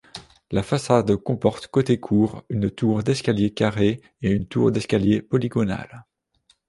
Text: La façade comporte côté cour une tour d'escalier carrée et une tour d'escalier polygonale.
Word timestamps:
La 0.49 0.63
façade 0.63 1.15
comporte 1.15 1.67
côté 1.67 1.99
cour 1.99 2.43
une 2.49 2.71
tour 2.71 3.03
d'escalier 3.03 3.53
carrée 3.53 4.01
et 4.23 4.31
une 4.31 4.47
tour 4.47 4.71
d'escalier 4.71 5.21
polygonale. 5.21 6.07